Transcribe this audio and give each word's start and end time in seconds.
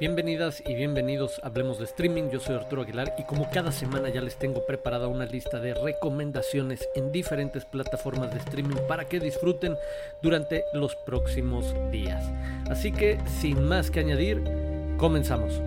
Bienvenidas 0.00 0.62
y 0.64 0.76
bienvenidos 0.76 1.40
a 1.42 1.48
Hablemos 1.48 1.80
de 1.80 1.84
Streaming, 1.86 2.30
yo 2.30 2.38
soy 2.38 2.54
Arturo 2.54 2.82
Aguilar 2.82 3.16
y 3.18 3.24
como 3.24 3.50
cada 3.50 3.72
semana 3.72 4.08
ya 4.08 4.20
les 4.20 4.38
tengo 4.38 4.64
preparada 4.64 5.08
una 5.08 5.26
lista 5.26 5.58
de 5.58 5.74
recomendaciones 5.74 6.88
en 6.94 7.10
diferentes 7.10 7.64
plataformas 7.64 8.30
de 8.30 8.38
streaming 8.38 8.76
para 8.86 9.06
que 9.06 9.18
disfruten 9.18 9.74
durante 10.22 10.62
los 10.72 10.94
próximos 10.94 11.74
días. 11.90 12.24
Así 12.70 12.92
que 12.92 13.18
sin 13.40 13.66
más 13.66 13.90
que 13.90 13.98
añadir, 13.98 14.40
comenzamos. 14.98 15.60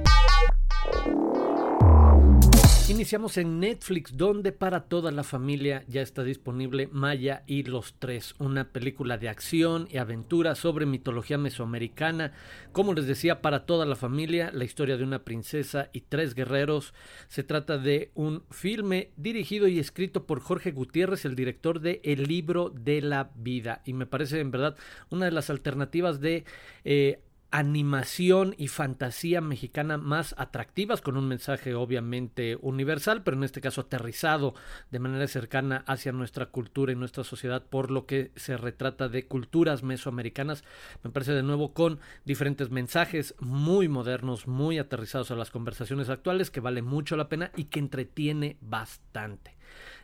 Iniciamos 2.92 3.38
en 3.38 3.62
Netflix, 3.62 4.18
donde 4.18 4.52
para 4.52 4.82
toda 4.82 5.12
la 5.12 5.24
familia 5.24 5.86
ya 5.88 6.02
está 6.02 6.26
disponible 6.26 6.90
Maya 6.92 7.42
y 7.48 7.64
los 7.64 7.94
Tres, 8.00 8.36
una 8.38 8.74
película 8.74 9.18
de 9.18 9.30
acción 9.30 9.88
y 9.90 9.96
aventura 9.96 10.56
sobre 10.56 10.86
mitología 10.86 11.38
mesoamericana. 11.38 12.34
Como 12.74 12.94
les 12.94 13.08
decía, 13.08 13.42
para 13.42 13.66
toda 13.66 13.86
la 13.86 13.96
familia, 13.96 14.52
la 14.54 14.66
historia 14.66 14.98
de 14.98 15.06
una 15.06 15.24
princesa 15.24 15.90
y 15.94 16.02
tres 16.02 16.36
guerreros. 16.36 16.94
Se 17.30 17.44
trata 17.44 17.78
de 17.78 18.12
un 18.14 18.44
filme 18.52 19.12
dirigido 19.16 19.70
y 19.70 19.80
escrito 19.80 20.28
por 20.28 20.42
Jorge 20.42 20.72
Gutiérrez, 20.74 21.24
el 21.24 21.38
director 21.38 21.80
de 21.80 22.02
El 22.04 22.24
libro 22.24 22.70
de 22.72 23.02
la 23.02 23.32
vida. 23.36 23.84
Y 23.86 23.94
me 23.94 24.06
parece 24.06 24.42
en 24.42 24.52
verdad 24.52 24.76
una 25.10 25.24
de 25.24 25.32
las 25.32 25.50
alternativas 25.50 26.20
de... 26.20 26.44
Eh, 26.84 27.22
animación 27.52 28.56
y 28.58 28.70
fantasía 28.70 29.42
mexicana 29.42 29.98
más 29.98 30.34
atractivas, 30.38 31.02
con 31.02 31.18
un 31.18 31.28
mensaje 31.28 31.76
obviamente 31.76 32.58
universal, 32.62 33.24
pero 33.24 33.38
en 33.38 33.44
este 33.44 33.62
caso 33.62 33.82
aterrizado 33.82 34.56
de 34.90 35.00
manera 35.00 35.28
cercana 35.28 35.84
hacia 35.86 36.14
nuestra 36.14 36.48
cultura 36.48 36.94
y 36.94 36.96
nuestra 36.96 37.24
sociedad, 37.24 37.64
por 37.64 37.92
lo 37.92 38.06
que 38.06 38.32
se 38.36 38.58
retrata 38.58 39.10
de 39.10 39.28
culturas 39.28 39.84
mesoamericanas, 39.84 40.64
me 41.04 41.12
parece 41.12 41.34
de 41.34 41.44
nuevo 41.44 41.74
con 41.74 42.00
diferentes 42.26 42.72
mensajes 42.72 43.36
muy 43.40 43.90
modernos, 43.90 44.48
muy 44.48 44.80
aterrizados 44.80 45.32
a 45.32 45.36
las 45.36 45.52
conversaciones 45.52 46.10
actuales, 46.10 46.52
que 46.52 46.62
vale 46.62 46.82
mucho 46.82 47.18
la 47.18 47.28
pena 47.28 47.52
y 47.56 47.66
que 47.66 47.80
entretiene 47.80 48.58
bastante. 48.62 49.58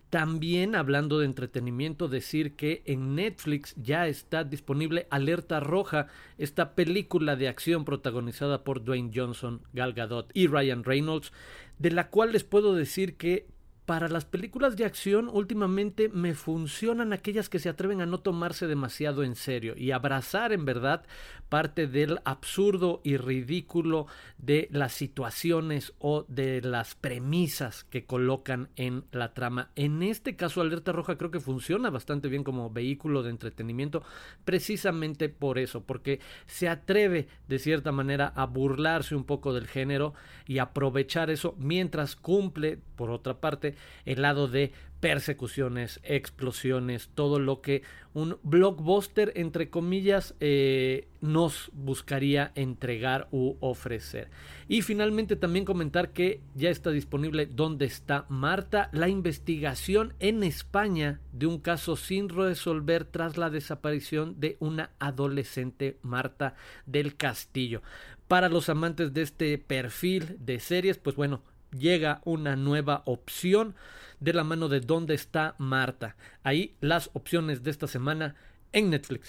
También 0.10 0.76
hablando 0.76 1.20
de 1.20 1.26
entretenimiento, 1.26 2.08
decir 2.08 2.56
que 2.56 2.82
en 2.86 3.16
Netflix 3.16 3.76
ya 3.76 4.08
está 4.08 4.46
disponible 4.46 5.06
Alerta 5.10 5.60
Roja, 5.60 6.08
esta 6.38 6.76
película 6.76 7.36
de 7.36 7.50
acción 7.50 7.84
protagonizada 7.84 8.64
por 8.64 8.86
Dwayne 8.86 9.12
Johnson, 9.14 9.62
Gal 9.74 9.92
Gadot 9.92 10.32
y 10.34 10.48
Ryan 10.48 10.86
Reynolds, 10.86 11.34
de 11.78 11.92
la 11.92 12.10
cual 12.10 12.32
les 12.32 12.46
puedo 12.46 12.74
decir 12.74 13.16
que 13.16 13.48
para 13.88 14.10
las 14.10 14.26
películas 14.26 14.76
de 14.76 14.84
acción 14.84 15.30
últimamente 15.32 16.10
me 16.10 16.34
funcionan 16.34 17.14
aquellas 17.14 17.48
que 17.48 17.58
se 17.58 17.70
atreven 17.70 18.02
a 18.02 18.06
no 18.06 18.18
tomarse 18.18 18.68
demasiado 18.68 19.24
en 19.24 19.36
serio 19.36 19.76
y 19.78 19.92
abrazar 19.92 20.52
en 20.52 20.66
verdad 20.66 21.06
parte 21.48 21.88
del 21.88 22.20
absurdo 22.26 23.00
y 23.06 23.16
ridículo 23.16 24.08
de 24.38 24.68
las 24.74 24.92
situaciones 24.92 25.94
o 26.00 26.26
de 26.28 26.62
las 26.62 26.96
premisas 26.96 27.86
que 27.86 28.04
colocan 28.04 28.68
en 28.76 29.06
la 29.14 29.34
trama. 29.34 29.70
En 29.78 30.04
este 30.04 30.36
caso 30.36 30.60
Alerta 30.60 30.92
Roja 30.92 31.18
creo 31.18 31.32
que 31.32 31.40
funciona 31.40 31.90
bastante 31.90 32.28
bien 32.28 32.44
como 32.44 32.70
vehículo 32.70 33.24
de 33.24 33.30
entretenimiento 33.30 34.04
precisamente 34.44 35.30
por 35.30 35.58
eso, 35.58 35.84
porque 35.84 36.20
se 36.46 36.68
atreve 36.68 37.30
de 37.48 37.58
cierta 37.58 37.94
manera 37.94 38.34
a 38.36 38.48
burlarse 38.48 39.16
un 39.16 39.24
poco 39.24 39.54
del 39.54 39.68
género 39.68 40.14
y 40.46 40.58
aprovechar 40.58 41.30
eso 41.30 41.56
mientras 41.58 42.18
cumple 42.18 42.82
por 42.98 43.12
otra 43.12 43.40
parte 43.40 43.77
el 44.06 44.22
lado 44.22 44.48
de 44.48 44.72
persecuciones, 45.00 46.00
explosiones, 46.04 47.10
todo 47.14 47.40
lo 47.40 47.62
que 47.62 47.84
un 48.14 48.38
blockbuster, 48.42 49.32
entre 49.36 49.70
comillas, 49.70 50.34
eh, 50.40 51.08
nos 51.22 51.70
buscaría 51.74 52.52
entregar 52.56 53.28
u 53.32 53.56
ofrecer. 53.60 54.30
Y 54.68 54.82
finalmente 54.82 55.36
también 55.36 55.66
comentar 55.66 56.14
que 56.14 56.42
ya 56.56 56.70
está 56.70 56.90
disponible 56.90 57.46
¿Dónde 57.46 57.86
está 57.86 58.26
Marta? 58.30 58.90
La 58.92 59.08
investigación 59.08 60.14
en 60.20 60.44
España 60.44 61.20
de 61.32 61.46
un 61.46 61.60
caso 61.60 61.96
sin 61.96 62.30
resolver 62.30 63.06
tras 63.06 63.38
la 63.38 63.50
desaparición 63.50 64.40
de 64.40 64.58
una 64.60 64.92
adolescente 65.00 65.98
Marta 66.02 66.56
del 66.88 67.16
Castillo. 67.16 67.84
Para 68.28 68.50
los 68.50 68.68
amantes 68.68 69.14
de 69.14 69.22
este 69.22 69.58
perfil 69.58 70.38
de 70.40 70.60
series, 70.60 70.98
pues 70.98 71.16
bueno, 71.16 71.44
llega 71.72 72.22
una 72.26 72.56
nueva 72.56 73.04
opción 73.06 73.76
de 74.20 74.34
la 74.34 74.44
mano 74.44 74.70
de 74.70 74.80
dónde 74.80 75.14
está 75.14 75.56
Marta. 75.58 76.16
Ahí 76.44 76.76
las 76.82 77.10
opciones 77.14 77.64
de 77.64 77.72
esta 77.72 77.88
semana 77.88 78.36
en 78.72 78.90
Netflix. 78.90 79.28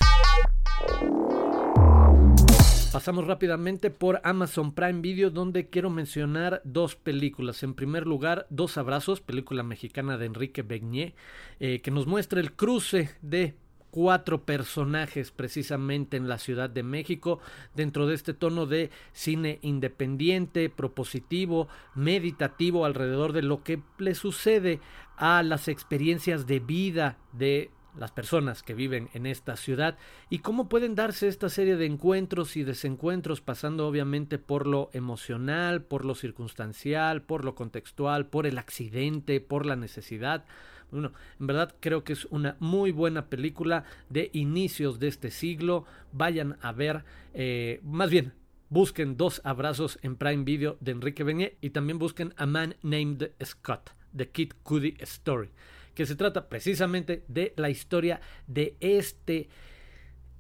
Pasamos 2.93 3.27
rápidamente 3.27 3.91
por 3.91 4.21
Amazon 4.25 4.73
Prime 4.73 5.03
Video 5.03 5.31
donde 5.31 5.69
quiero 5.69 5.91
mencionar 5.91 6.63
dos 6.65 6.97
películas. 6.97 7.63
En 7.63 7.75
primer 7.75 8.07
lugar, 8.07 8.47
Dos 8.49 8.79
Abrazos, 8.79 9.21
película 9.21 9.63
mexicana 9.63 10.17
de 10.17 10.25
Enrique 10.25 10.63
Begné, 10.63 11.15
eh, 11.61 11.83
que 11.83 11.91
nos 11.91 12.07
muestra 12.07 12.41
el 12.41 12.55
cruce 12.55 13.11
de 13.21 13.57
cuatro 13.91 14.43
personajes 14.43 15.31
precisamente 15.31 16.17
en 16.17 16.29
la 16.29 16.39
Ciudad 16.39 16.71
de 16.71 16.83
México 16.83 17.41
dentro 17.75 18.07
de 18.07 18.15
este 18.15 18.35
tono 18.35 18.67
de 18.67 18.91
cine 19.13 19.59
independiente, 19.63 20.71
propositivo, 20.71 21.69
meditativo 21.95 22.85
alrededor 22.85 23.33
de 23.33 23.43
lo 23.43 23.63
que 23.63 23.81
le 23.99 24.15
sucede 24.15 24.81
a 25.17 25.43
las 25.43 25.69
experiencias 25.69 26.47
de 26.47 26.61
vida 26.61 27.19
de 27.33 27.71
las 27.99 28.13
personas 28.13 28.63
que 28.63 28.75
viven 28.75 29.09
en 29.13 29.27
esta 29.27 29.57
ciudad 29.57 29.99
y 30.31 30.39
cómo 30.39 30.69
pueden 30.69 30.95
darse 30.95 31.29
esta 31.29 31.49
serie 31.49 31.77
de 31.77 31.87
encuentros 31.87 32.57
y 32.57 32.63
desencuentros 32.63 33.41
pasando 33.41 33.89
obviamente 33.89 34.39
por 34.39 34.67
lo 34.67 34.89
emocional, 34.93 35.83
por 35.83 36.05
lo 36.05 36.15
circunstancial, 36.15 37.23
por 37.23 37.45
lo 37.45 37.55
contextual, 37.55 38.27
por 38.27 38.47
el 38.47 38.59
accidente, 38.59 39.41
por 39.41 39.67
la 39.67 39.77
necesidad. 39.77 40.45
Bueno, 40.91 41.13
en 41.39 41.47
verdad 41.47 41.75
creo 41.81 42.03
que 42.05 42.15
es 42.15 42.25
una 42.27 42.57
muy 42.61 42.93
buena 42.93 43.27
película 43.27 43.85
de 44.09 44.31
inicios 44.33 44.99
de 44.99 45.09
este 45.09 45.31
siglo. 45.31 45.85
Vayan 46.13 46.57
a 46.63 46.73
ver, 46.73 47.05
eh, 47.35 47.81
más 47.83 48.11
bien, 48.11 48.33
busquen 48.71 49.17
dos 49.17 49.41
abrazos 49.45 49.99
en 50.03 50.17
Prime 50.17 50.45
Video 50.45 50.77
de 50.81 50.93
Enrique 50.93 51.25
Beñé 51.25 51.57
y 51.61 51.71
también 51.71 51.99
busquen 51.99 52.33
A 52.37 52.47
Man 52.47 52.77
Named 52.83 53.33
Scott, 53.45 53.91
The 54.17 54.31
Kid 54.31 54.53
Cudi 54.63 54.97
Story, 55.01 55.51
que 55.95 56.07
se 56.07 56.17
trata 56.17 56.49
precisamente 56.49 57.25
de 57.29 57.53
la 57.57 57.71
historia 57.71 58.21
de 58.47 58.77
este 58.81 59.49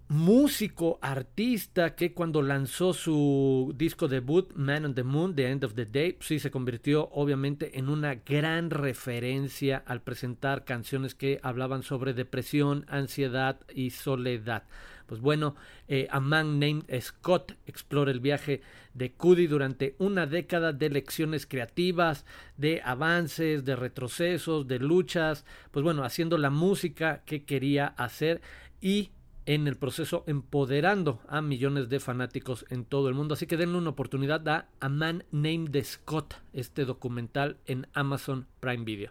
músico, 0.08 0.98
artista 1.02 1.94
que 1.94 2.14
cuando 2.14 2.40
lanzó 2.40 2.94
su 2.94 3.74
disco 3.76 4.08
debut, 4.08 4.50
Man 4.54 4.86
on 4.86 4.94
the 4.94 5.02
Moon, 5.02 5.34
The 5.34 5.50
End 5.50 5.64
of 5.64 5.74
the 5.74 5.84
Day, 5.84 6.14
pues 6.14 6.28
sí 6.28 6.38
se 6.38 6.50
convirtió 6.50 7.10
obviamente 7.12 7.78
en 7.78 7.90
una 7.90 8.14
gran 8.14 8.70
referencia 8.70 9.82
al 9.86 10.00
presentar 10.00 10.64
canciones 10.64 11.14
que 11.14 11.40
hablaban 11.42 11.82
sobre 11.82 12.14
depresión, 12.14 12.86
ansiedad 12.88 13.60
y 13.74 13.90
soledad. 13.90 14.62
Pues 15.06 15.20
bueno, 15.20 15.56
eh, 15.88 16.06
A 16.10 16.20
Man 16.20 16.58
Named 16.58 16.84
Scott 17.00 17.56
explora 17.66 18.10
el 18.10 18.20
viaje 18.20 18.62
de 18.94 19.12
Cudi 19.12 19.46
durante 19.46 19.94
una 19.98 20.26
década 20.26 20.72
de 20.72 20.88
lecciones 20.88 21.46
creativas, 21.46 22.24
de 22.56 22.80
avances, 22.82 23.64
de 23.66 23.76
retrocesos, 23.76 24.66
de 24.66 24.78
luchas, 24.78 25.44
pues 25.70 25.82
bueno, 25.82 26.02
haciendo 26.02 26.38
la 26.38 26.50
música 26.50 27.22
que 27.26 27.44
quería 27.44 27.88
hacer 27.88 28.40
y 28.80 29.10
en 29.48 29.66
el 29.66 29.76
proceso 29.76 30.24
empoderando 30.26 31.22
a 31.26 31.40
millones 31.40 31.88
de 31.88 32.00
fanáticos 32.00 32.66
en 32.68 32.84
todo 32.84 33.08
el 33.08 33.14
mundo. 33.14 33.32
Así 33.32 33.46
que 33.46 33.56
denle 33.56 33.78
una 33.78 33.88
oportunidad 33.88 34.46
a 34.46 34.68
A 34.78 34.90
Man 34.90 35.24
Named 35.32 35.82
Scott, 35.84 36.34
este 36.52 36.84
documental 36.84 37.56
en 37.64 37.86
Amazon 37.94 38.46
Prime 38.60 38.84
Video. 38.84 39.10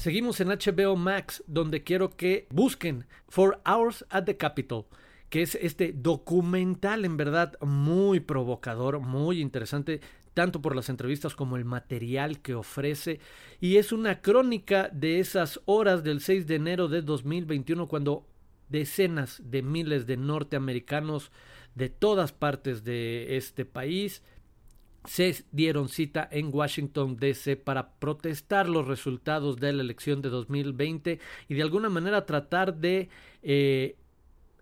Seguimos 0.00 0.40
en 0.40 0.48
HBO 0.48 0.96
Max, 0.96 1.44
donde 1.46 1.84
quiero 1.84 2.16
que 2.16 2.46
busquen 2.48 3.04
Four 3.28 3.60
Hours 3.66 4.06
at 4.08 4.24
the 4.24 4.38
Capitol 4.38 4.86
que 5.30 5.42
es 5.42 5.54
este 5.56 5.92
documental 5.92 7.04
en 7.04 7.16
verdad 7.16 7.58
muy 7.60 8.20
provocador, 8.20 9.00
muy 9.00 9.40
interesante, 9.40 10.00
tanto 10.34 10.60
por 10.62 10.76
las 10.76 10.88
entrevistas 10.88 11.34
como 11.34 11.56
el 11.56 11.64
material 11.64 12.40
que 12.40 12.54
ofrece. 12.54 13.20
Y 13.60 13.76
es 13.76 13.92
una 13.92 14.20
crónica 14.20 14.88
de 14.92 15.18
esas 15.18 15.60
horas 15.64 16.04
del 16.04 16.20
6 16.20 16.46
de 16.46 16.54
enero 16.56 16.88
de 16.88 17.02
2021 17.02 17.88
cuando 17.88 18.26
decenas 18.68 19.40
de 19.44 19.62
miles 19.62 20.06
de 20.06 20.16
norteamericanos 20.16 21.30
de 21.74 21.88
todas 21.88 22.32
partes 22.32 22.84
de 22.84 23.36
este 23.36 23.64
país 23.64 24.22
se 25.06 25.44
dieron 25.52 25.88
cita 25.88 26.28
en 26.30 26.50
Washington, 26.52 27.16
D.C. 27.16 27.56
para 27.56 27.94
protestar 27.98 28.68
los 28.68 28.86
resultados 28.86 29.56
de 29.56 29.72
la 29.72 29.82
elección 29.82 30.20
de 30.20 30.28
2020 30.28 31.20
y 31.48 31.54
de 31.54 31.62
alguna 31.62 31.88
manera 31.88 32.26
tratar 32.26 32.74
de 32.76 33.08
eh, 33.42 33.96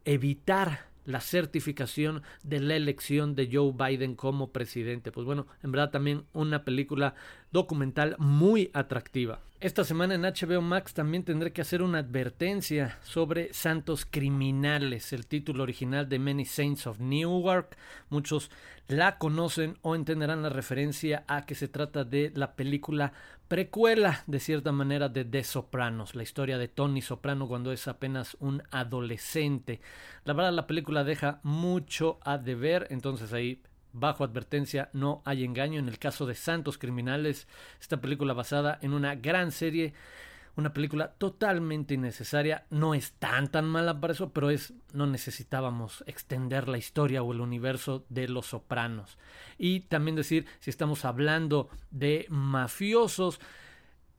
evitar 0.05 0.93
la 1.05 1.21
certificación 1.21 2.23
de 2.43 2.61
la 2.61 2.77
elección 2.77 3.35
de 3.35 3.49
Joe 3.53 3.73
Biden 3.73 4.15
como 4.15 4.53
presidente. 4.53 5.13
Pues 5.13 5.27
bueno, 5.27 5.47
en 5.63 5.73
verdad 5.73 5.91
también 5.91 6.25
una 6.33 6.65
película 6.65 7.15
documental 7.55 8.17
muy 8.19 8.71
atractiva. 8.75 9.39
Esta 9.61 9.85
semana 9.85 10.17
en 10.17 10.23
HBO 10.23 10.61
Max 10.61 10.93
también 10.93 11.25
tendré 11.25 11.53
que 11.53 11.63
hacer 11.63 11.83
una 11.83 12.01
advertencia 12.01 12.99
sobre 13.03 13.55
Santos 13.55 14.05
Criminales, 14.05 15.15
el 15.15 15.27
título 15.27 15.63
original 15.63 16.07
de 16.09 16.19
Many 16.19 16.45
Saints 16.45 16.87
of 16.87 16.99
Newark. 16.99 17.77
Muchos 18.11 18.51
la 18.89 19.17
conocen 19.17 19.79
o 19.83 19.95
entenderán 19.95 20.43
la 20.43 20.51
referencia 20.51 21.25
a 21.29 21.47
que 21.47 21.55
se 21.55 21.69
trata 21.69 22.05
de 22.05 22.33
la 22.35 22.57
película 22.57 23.13
precuela, 23.49 24.25
de 24.27 24.41
cierta 24.41 24.73
manera, 24.73 25.09
de 25.09 25.25
The 25.25 25.45
Sopranos, 25.45 26.15
la 26.15 26.25
historia 26.25 26.59
de 26.59 26.69
Tony 26.69 27.03
Soprano 27.03 27.47
cuando 27.47 27.73
es 27.73 27.87
apenas 27.87 28.37
un 28.41 28.65
adolescente. 28.73 29.81
La 30.25 30.35
verdad, 30.35 30.53
la 30.53 30.67
película 30.67 31.05
deja 31.05 31.39
mucho 31.45 32.19
a 32.25 32.37
deber, 32.37 32.89
entonces 32.91 33.33
ahí 33.33 33.63
bajo 33.95 34.25
advertencia, 34.25 34.91
no 34.93 35.23
hay 35.25 35.45
engaño. 35.45 35.79
En 35.79 35.89
el 35.89 35.99
caso 35.99 36.27
de 36.27 36.35
Santos 36.35 36.77
Criminales, 36.77 37.49
esta 37.81 38.01
película 38.01 38.35
basada 38.35 38.79
en 38.83 38.93
una 38.93 39.15
gran 39.15 39.53
serie, 39.53 39.95
una 40.57 40.73
película 40.73 41.15
totalmente 41.15 41.95
innecesaria, 41.95 42.67
no 42.71 42.95
es 42.95 43.13
tan 43.13 43.49
tan 43.49 43.67
mala 43.67 44.01
para 44.01 44.13
eso, 44.13 44.33
pero 44.33 44.51
es 44.51 44.75
no 44.93 45.07
necesitábamos 45.07 46.05
extender 46.07 46.69
la 46.69 46.79
historia 46.79 47.23
o 47.23 47.33
el 47.33 47.41
universo 47.41 48.05
de 48.09 48.29
Los 48.29 48.47
Sopranos. 48.47 49.17
Y 49.59 49.81
también 49.81 50.17
decir, 50.17 50.47
si 50.61 50.71
estamos 50.71 51.05
hablando 51.05 51.71
de 51.91 52.27
mafiosos, 52.29 53.41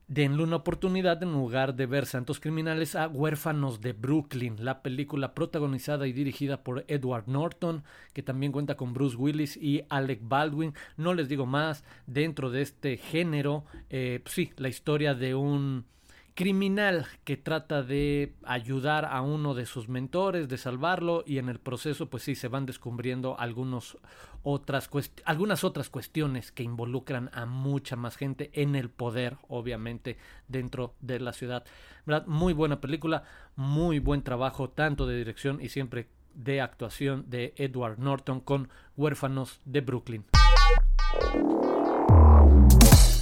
denle 0.08 0.44
una 0.44 0.56
oportunidad 0.56 1.22
en 1.22 1.32
lugar 1.32 1.74
de 1.74 1.86
ver 1.86 2.06
Santos 2.06 2.38
Criminales 2.38 2.94
a 2.94 3.08
Huérfanos 3.08 3.80
de 3.80 3.92
Brooklyn, 3.92 4.64
la 4.64 4.82
película 4.82 5.34
protagonizada 5.34 6.06
y 6.06 6.12
dirigida 6.12 6.62
por 6.62 6.84
Edward 6.88 7.26
Norton, 7.26 7.82
que 8.12 8.22
también 8.22 8.52
cuenta 8.52 8.76
con 8.76 8.94
Bruce 8.94 9.16
Willis 9.16 9.56
y 9.56 9.82
Alec 9.88 10.20
Baldwin. 10.22 10.74
No 10.96 11.14
les 11.14 11.28
digo 11.28 11.46
más, 11.46 11.84
dentro 12.06 12.50
de 12.50 12.62
este 12.62 12.96
género, 12.96 13.64
eh, 13.90 14.22
sí, 14.26 14.52
la 14.56 14.68
historia 14.68 15.14
de 15.14 15.34
un 15.34 15.86
criminal 16.36 17.06
que 17.24 17.38
trata 17.38 17.82
de 17.82 18.34
ayudar 18.44 19.06
a 19.06 19.22
uno 19.22 19.54
de 19.54 19.64
sus 19.64 19.88
mentores, 19.88 20.48
de 20.48 20.58
salvarlo 20.58 21.24
y 21.26 21.38
en 21.38 21.48
el 21.48 21.58
proceso 21.58 22.10
pues 22.10 22.24
sí 22.24 22.34
se 22.34 22.48
van 22.48 22.66
descubriendo 22.66 23.40
algunas 23.40 23.96
otras 24.42 24.88
cuestiones 25.88 26.52
que 26.52 26.62
involucran 26.62 27.30
a 27.32 27.46
mucha 27.46 27.96
más 27.96 28.16
gente 28.16 28.50
en 28.52 28.76
el 28.76 28.90
poder 28.90 29.38
obviamente 29.48 30.18
dentro 30.46 30.94
de 31.00 31.20
la 31.20 31.32
ciudad. 31.32 31.64
Muy 32.26 32.52
buena 32.52 32.82
película, 32.82 33.24
muy 33.56 33.98
buen 33.98 34.22
trabajo 34.22 34.68
tanto 34.68 35.06
de 35.06 35.16
dirección 35.16 35.58
y 35.62 35.70
siempre 35.70 36.06
de 36.34 36.60
actuación 36.60 37.24
de 37.30 37.54
Edward 37.56 37.98
Norton 37.98 38.40
con 38.40 38.68
Huérfanos 38.94 39.62
de 39.64 39.80
Brooklyn. 39.80 40.24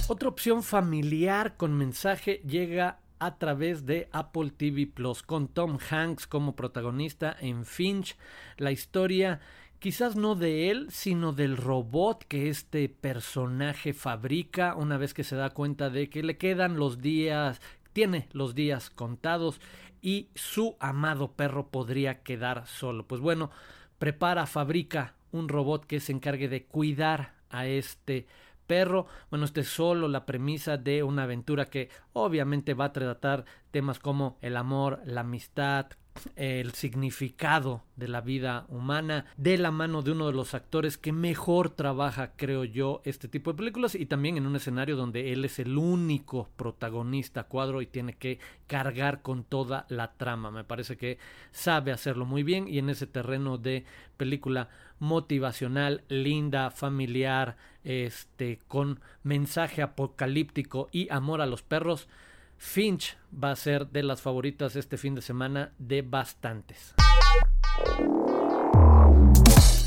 Otra 0.07 0.29
opción 0.29 0.61
familiar 0.63 1.55
con 1.55 1.73
mensaje 1.73 2.41
llega 2.45 2.99
a 3.19 3.37
través 3.37 3.85
de 3.85 4.09
Apple 4.11 4.51
TV 4.51 4.87
Plus 4.87 5.23
con 5.23 5.47
Tom 5.47 5.77
Hanks 5.89 6.27
como 6.27 6.55
protagonista 6.55 7.35
en 7.39 7.65
Finch. 7.65 8.17
La 8.57 8.71
historia 8.71 9.39
quizás 9.79 10.15
no 10.15 10.35
de 10.35 10.71
él, 10.71 10.87
sino 10.89 11.33
del 11.33 11.57
robot 11.57 12.23
que 12.25 12.49
este 12.49 12.89
personaje 12.89 13.93
fabrica 13.93 14.75
una 14.75 14.97
vez 14.97 15.13
que 15.13 15.23
se 15.23 15.35
da 15.35 15.51
cuenta 15.51 15.89
de 15.89 16.09
que 16.09 16.23
le 16.23 16.37
quedan 16.37 16.77
los 16.77 17.01
días, 17.01 17.61
tiene 17.93 18.27
los 18.31 18.55
días 18.55 18.89
contados 18.89 19.61
y 20.01 20.29
su 20.35 20.75
amado 20.79 21.31
perro 21.31 21.67
podría 21.67 22.21
quedar 22.21 22.67
solo. 22.67 23.07
Pues 23.07 23.21
bueno, 23.21 23.51
prepara, 23.97 24.45
fabrica 24.45 25.15
un 25.31 25.49
robot 25.49 25.85
que 25.85 25.99
se 25.99 26.11
encargue 26.11 26.47
de 26.47 26.65
cuidar 26.65 27.33
a 27.49 27.67
este 27.67 28.27
perro. 28.65 29.07
Bueno, 29.29 29.45
este 29.45 29.61
es 29.61 29.69
solo 29.69 30.07
la 30.07 30.25
premisa 30.25 30.77
de 30.77 31.03
una 31.03 31.23
aventura 31.23 31.65
que 31.65 31.89
obviamente 32.13 32.73
va 32.73 32.85
a 32.85 32.93
tratar 32.93 33.45
temas 33.71 33.99
como 33.99 34.37
el 34.41 34.57
amor, 34.57 35.01
la 35.05 35.21
amistad, 35.21 35.87
el 36.35 36.73
significado 36.73 37.83
de 37.95 38.07
la 38.07 38.21
vida 38.21 38.65
humana 38.69 39.25
de 39.37 39.57
la 39.57 39.71
mano 39.71 40.01
de 40.01 40.11
uno 40.11 40.27
de 40.27 40.33
los 40.33 40.53
actores 40.53 40.97
que 40.97 41.11
mejor 41.11 41.69
trabaja, 41.69 42.33
creo 42.35 42.63
yo, 42.63 43.01
este 43.05 43.27
tipo 43.27 43.51
de 43.51 43.57
películas 43.57 43.95
y 43.95 44.05
también 44.05 44.37
en 44.37 44.47
un 44.47 44.55
escenario 44.55 44.95
donde 44.95 45.33
él 45.33 45.45
es 45.45 45.59
el 45.59 45.77
único 45.77 46.49
protagonista 46.55 47.43
cuadro 47.45 47.81
y 47.81 47.85
tiene 47.85 48.13
que 48.13 48.39
cargar 48.67 49.21
con 49.21 49.43
toda 49.43 49.85
la 49.89 50.13
trama. 50.13 50.51
Me 50.51 50.63
parece 50.63 50.97
que 50.97 51.17
sabe 51.51 51.91
hacerlo 51.91 52.25
muy 52.25 52.43
bien 52.43 52.67
y 52.67 52.79
en 52.79 52.89
ese 52.89 53.07
terreno 53.07 53.57
de 53.57 53.85
película 54.17 54.69
motivacional, 54.99 56.03
linda, 56.07 56.71
familiar, 56.71 57.57
este, 57.83 58.59
con 58.67 58.99
mensaje 59.23 59.81
apocalíptico 59.81 60.89
y 60.91 61.09
amor 61.11 61.41
a 61.41 61.45
los 61.45 61.61
perros, 61.61 62.07
Finch 62.57 63.17
va 63.31 63.51
a 63.51 63.55
ser 63.55 63.87
de 63.87 64.03
las 64.03 64.21
favoritas 64.21 64.75
este 64.75 64.97
fin 64.97 65.15
de 65.15 65.21
semana 65.21 65.73
de 65.77 66.01
bastantes. 66.01 66.95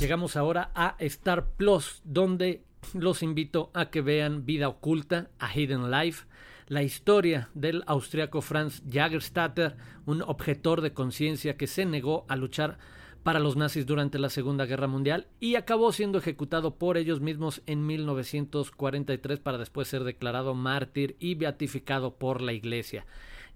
Llegamos 0.00 0.36
ahora 0.36 0.70
a 0.74 0.94
Star 1.00 1.46
Plus, 1.56 2.02
donde 2.04 2.62
los 2.94 3.22
invito 3.22 3.70
a 3.74 3.90
que 3.90 4.00
vean 4.00 4.44
Vida 4.46 4.68
Oculta, 4.68 5.30
a 5.38 5.52
Hidden 5.52 5.90
Life, 5.90 6.26
la 6.68 6.82
historia 6.82 7.48
del 7.54 7.82
austriaco 7.86 8.40
Franz 8.42 8.82
Jagerstatter, 8.88 9.76
un 10.06 10.22
objetor 10.22 10.82
de 10.82 10.92
conciencia 10.92 11.56
que 11.56 11.66
se 11.66 11.84
negó 11.84 12.26
a 12.28 12.36
luchar 12.36 12.78
para 13.22 13.40
los 13.40 13.56
nazis 13.56 13.86
durante 13.86 14.18
la 14.18 14.30
Segunda 14.30 14.66
Guerra 14.66 14.86
Mundial 14.86 15.26
y 15.40 15.56
acabó 15.56 15.92
siendo 15.92 16.18
ejecutado 16.18 16.76
por 16.76 16.96
ellos 16.96 17.20
mismos 17.20 17.62
en 17.66 17.86
1943 17.86 19.40
para 19.40 19.58
después 19.58 19.88
ser 19.88 20.04
declarado 20.04 20.54
mártir 20.54 21.16
y 21.18 21.34
beatificado 21.34 22.14
por 22.14 22.40
la 22.40 22.52
Iglesia. 22.52 23.06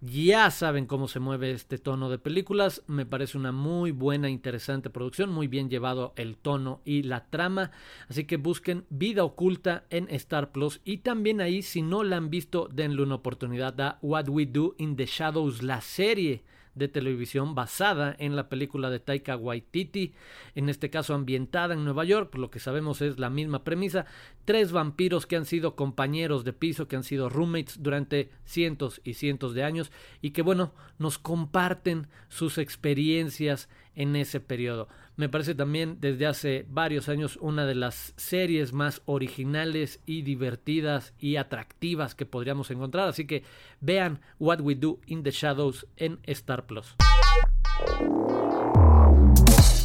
Ya 0.05 0.51
saben 0.51 0.87
cómo 0.87 1.07
se 1.07 1.21
mueve 1.21 1.53
este 1.53 1.79
tono 1.79 2.11
de 2.11 2.19
películas, 2.19 2.83
me 2.89 3.07
parece 3.07 3.39
una 3.39 3.53
muy 3.53 3.93
buena, 3.93 4.29
interesante 4.29 4.91
producción, 4.91 5.31
muy 5.31 5.47
bien 5.47 5.71
llevado 5.71 6.13
el 6.17 6.37
tono 6.37 6.81
y 6.85 7.05
la 7.05 7.27
trama, 7.27 7.71
así 8.09 8.25
que 8.25 8.37
busquen 8.37 8.85
Vida 8.91 9.23
Oculta 9.23 9.85
en 9.91 10.09
Star 10.11 10.51
Plus 10.51 10.81
y 10.85 10.99
también 10.99 11.41
ahí 11.41 11.63
si 11.63 11.83
no 11.83 12.03
la 12.03 12.17
han 12.17 12.31
visto 12.31 12.69
denle 12.73 13.05
una 13.05 13.15
oportunidad 13.15 13.81
a 13.81 13.99
What 14.03 14.29
We 14.29 14.47
Do 14.47 14.75
in 14.77 14.97
the 14.97 15.07
Shadows, 15.07 15.63
la 15.63 15.81
serie 15.81 16.43
de 16.75 16.89
televisión 16.89 17.55
basada 17.55 18.15
en 18.19 18.37
la 18.37 18.49
película 18.49 18.91
de 18.91 19.01
Taika 19.01 19.37
Waititi, 19.37 20.15
en 20.55 20.69
este 20.69 20.91
caso 20.91 21.15
ambientada 21.15 21.75
en 21.75 21.85
Nueva 21.85 22.05
York, 22.05 22.31
por 22.31 22.41
lo 22.41 22.51
que 22.51 22.61
sabemos 22.61 23.03
es 23.03 23.19
la 23.19 23.31
misma 23.31 23.65
premisa, 23.65 24.07
tres 24.45 24.73
vampiros 24.73 25.27
que 25.27 25.37
han 25.37 25.45
sido 25.45 25.77
compañeros 25.77 26.45
de 26.45 26.53
piso, 26.53 26.89
que 26.89 26.97
han 26.97 27.05
sido 27.05 27.29
roommates 27.29 27.83
durante 27.83 28.31
cientos 28.45 29.01
y 29.05 29.15
cientos 29.15 29.55
de 29.55 29.65
años 29.65 29.93
y 30.21 30.31
que 30.31 30.43
bueno, 30.43 30.73
nos 30.99 31.19
comparten 31.19 32.09
sus 32.29 32.59
experiencias 32.59 33.69
en 33.95 34.17
ese 34.17 34.41
periodo. 34.41 34.89
Me 35.17 35.29
parece 35.29 35.55
también 35.55 35.99
desde 36.01 36.27
hace 36.27 36.67
varios 36.69 37.09
años 37.09 37.39
una 37.41 37.67
de 37.67 37.75
las 37.75 38.15
series 38.17 38.73
más 38.73 39.03
originales 39.05 40.01
y 40.07 40.23
divertidas 40.23 41.13
y 41.19 41.37
atractivas 41.37 42.15
que 42.15 42.25
podríamos 42.25 42.71
encontrar. 42.71 43.09
Así 43.09 43.27
que 43.27 43.45
vean 43.81 44.21
What 44.39 44.61
We 44.61 44.75
Do 44.75 45.01
in 45.07 45.23
the 45.23 45.31
Shadows 45.31 45.87
en 45.97 46.19
Star 46.25 46.67
Plus. 46.67 46.97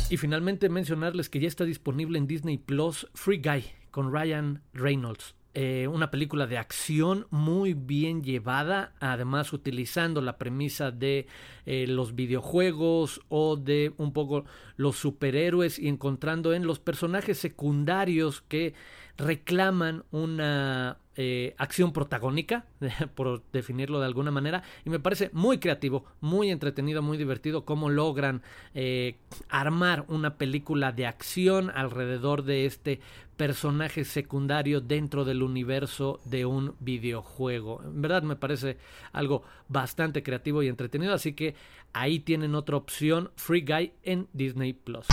Y 0.10 0.16
finalmente 0.16 0.70
mencionarles 0.70 1.30
que 1.30 1.42
ya 1.42 1.50
está 1.50 1.66
disponible 1.66 2.18
en 2.18 2.28
Disney 2.28 2.58
Plus 2.58 3.08
Free 3.14 3.42
Guy 3.44 3.66
con 3.92 4.14
Ryan 4.14 4.62
Reynolds. 4.74 5.37
Eh, 5.60 5.88
una 5.88 6.12
película 6.12 6.46
de 6.46 6.60
acción 6.60 7.26
muy 7.32 7.74
bien 7.74 8.22
llevada, 8.22 8.94
además 9.00 9.54
utilizando 9.54 10.22
la 10.22 10.38
premisa 10.38 10.92
de 10.92 11.26
eh, 11.66 11.88
los 11.88 12.14
videojuegos 12.14 13.22
o 13.28 13.56
de 13.56 13.92
un 13.98 14.14
poco 14.14 14.46
los 14.76 14.98
superhéroes 14.98 15.80
y 15.80 15.88
encontrando 15.88 16.54
en 16.54 16.68
los 16.68 16.78
personajes 16.78 17.40
secundarios 17.40 18.42
que 18.42 18.76
reclaman 19.18 20.04
una 20.12 21.00
eh, 21.20 21.56
acción 21.58 21.94
protagónica, 21.94 22.66
por 23.16 23.44
definirlo 23.52 24.00
de 24.00 24.06
alguna 24.06 24.30
manera, 24.30 24.62
y 24.86 24.92
me 24.92 25.00
parece 25.00 25.32
muy 25.34 25.58
creativo, 25.58 26.06
muy 26.22 26.52
entretenido, 26.52 27.02
muy 27.02 27.18
divertido 27.18 27.66
cómo 27.66 27.90
logran 27.90 28.44
eh, 28.76 29.18
armar 29.50 30.06
una 30.10 30.36
película 30.38 30.92
de 30.92 31.08
acción 31.08 31.72
alrededor 31.72 32.44
de 32.44 32.68
este 32.68 33.00
personaje 33.36 34.06
secundario 34.06 34.80
dentro 34.80 35.26
del 35.26 35.42
universo 35.42 36.20
de 36.26 36.46
un 36.46 36.76
videojuego. 36.80 37.82
En 37.84 38.02
verdad 38.02 38.24
me 38.24 38.36
parece 38.36 38.78
algo 39.12 39.44
bastante 39.68 40.22
creativo 40.22 40.62
y 40.62 40.68
entretenido, 40.68 41.14
así 41.14 41.34
que 41.34 41.56
ahí 41.94 42.20
tienen 42.20 42.54
otra 42.54 42.78
opción, 42.78 43.32
Free 43.36 43.62
Guy 43.62 43.94
en 44.04 44.28
Disney 44.34 44.74
Plus. 44.74 45.08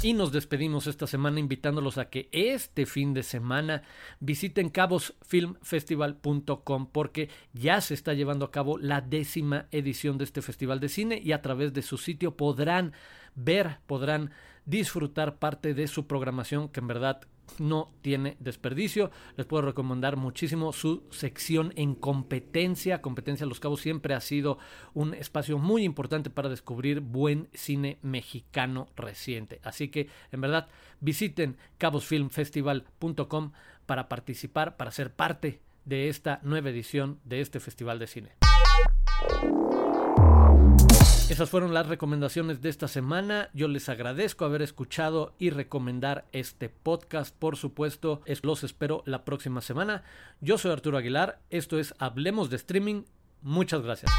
Y 0.00 0.12
nos 0.12 0.30
despedimos 0.30 0.86
esta 0.86 1.08
semana 1.08 1.40
invitándolos 1.40 1.98
a 1.98 2.08
que 2.08 2.28
este 2.30 2.86
fin 2.86 3.14
de 3.14 3.24
semana 3.24 3.82
visiten 4.20 4.68
cabosfilmfestival.com 4.68 6.86
porque 6.92 7.30
ya 7.52 7.80
se 7.80 7.94
está 7.94 8.14
llevando 8.14 8.44
a 8.44 8.52
cabo 8.52 8.78
la 8.78 9.00
décima 9.00 9.66
edición 9.72 10.16
de 10.16 10.22
este 10.22 10.40
festival 10.40 10.78
de 10.78 10.88
cine 10.88 11.20
y 11.22 11.32
a 11.32 11.42
través 11.42 11.72
de 11.72 11.82
su 11.82 11.98
sitio 11.98 12.36
podrán 12.36 12.92
ver, 13.34 13.78
podrán 13.86 14.30
disfrutar 14.66 15.40
parte 15.40 15.74
de 15.74 15.88
su 15.88 16.06
programación 16.06 16.68
que 16.68 16.78
en 16.78 16.86
verdad 16.86 17.22
no 17.58 17.90
tiene 18.02 18.36
desperdicio. 18.40 19.10
Les 19.36 19.46
puedo 19.46 19.62
recomendar 19.62 20.16
muchísimo 20.16 20.72
su 20.72 21.04
sección 21.10 21.72
en 21.76 21.94
competencia. 21.94 23.02
Competencia 23.02 23.46
Los 23.46 23.60
Cabos 23.60 23.80
siempre 23.80 24.14
ha 24.14 24.20
sido 24.20 24.58
un 24.94 25.14
espacio 25.14 25.58
muy 25.58 25.84
importante 25.84 26.30
para 26.30 26.48
descubrir 26.48 27.00
buen 27.00 27.48
cine 27.52 27.98
mexicano 28.02 28.88
reciente. 28.96 29.60
Así 29.62 29.88
que 29.88 30.08
en 30.32 30.40
verdad 30.40 30.68
visiten 31.00 31.56
cabosfilmfestival.com 31.78 33.52
para 33.86 34.08
participar, 34.08 34.76
para 34.76 34.90
ser 34.90 35.14
parte 35.14 35.60
de 35.84 36.08
esta 36.08 36.40
nueva 36.42 36.70
edición 36.70 37.18
de 37.24 37.40
este 37.40 37.60
festival 37.60 37.98
de 37.98 38.06
cine. 38.06 38.30
Esas 41.28 41.50
fueron 41.50 41.74
las 41.74 41.86
recomendaciones 41.86 42.62
de 42.62 42.70
esta 42.70 42.88
semana. 42.88 43.50
Yo 43.52 43.68
les 43.68 43.90
agradezco 43.90 44.46
haber 44.46 44.62
escuchado 44.62 45.34
y 45.38 45.50
recomendar 45.50 46.24
este 46.32 46.70
podcast. 46.70 47.36
Por 47.36 47.56
supuesto, 47.56 48.22
los 48.42 48.64
espero 48.64 49.02
la 49.04 49.26
próxima 49.26 49.60
semana. 49.60 50.04
Yo 50.40 50.56
soy 50.56 50.72
Arturo 50.72 50.96
Aguilar. 50.96 51.38
Esto 51.50 51.78
es 51.78 51.94
Hablemos 51.98 52.48
de 52.48 52.56
Streaming. 52.56 53.02
Muchas 53.42 53.82
gracias. 53.82 54.10